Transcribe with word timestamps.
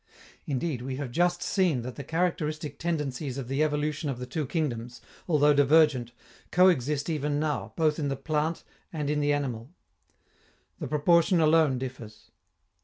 Indeed, 0.47 0.81
we 0.81 0.95
have 0.95 1.11
just 1.11 1.43
seen 1.43 1.83
that 1.83 1.93
the 1.93 2.03
characteristic 2.03 2.79
tendencies 2.79 3.37
of 3.37 3.47
the 3.47 3.63
evolution 3.63 4.09
of 4.09 4.17
the 4.17 4.25
two 4.25 4.47
kingdoms, 4.47 4.99
although 5.27 5.53
divergent, 5.53 6.11
coexist 6.51 7.07
even 7.07 7.39
now, 7.39 7.73
both 7.75 7.99
in 7.99 8.07
the 8.07 8.15
plant 8.15 8.63
and 8.91 9.11
in 9.11 9.19
the 9.19 9.31
animal. 9.31 9.69
The 10.79 10.87
proportion 10.87 11.39
alone 11.39 11.77
differs. 11.77 12.31